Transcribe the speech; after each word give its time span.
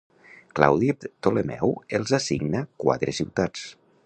Claudi 0.59 0.89
Ptolemeu 1.03 1.75
els 2.01 2.17
assigna 2.21 2.67
quatre 2.87 3.19
ciutats. 3.23 3.73